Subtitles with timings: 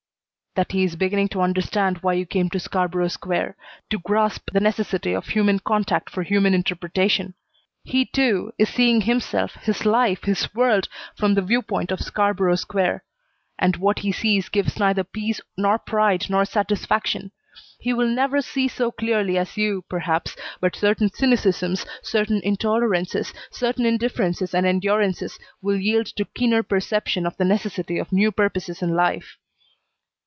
[0.53, 3.55] "That he is beginning to understand why you came to Scarborough Square;
[3.89, 7.35] to grasp the necessity of human contact for human interpretation.
[7.85, 13.05] He, too, is seeing himself, his life, his world, from the viewpoint of Scarborough Square,
[13.57, 17.31] and what he sees gives neither peace nor pride nor satisfaction.
[17.79, 23.85] He will never see so clearly as you, perhaps, but certain cynicisms, certain intolerances, certain
[23.85, 28.93] indifferences and endurances will yield to keener perception of the necessity for new purposes in
[28.93, 29.37] life."